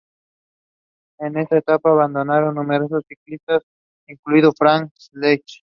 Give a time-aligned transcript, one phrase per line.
[1.19, 3.61] En esta etapa abandonaron numerosos ciclistas,
[4.07, 5.43] incluido Frank Schleck.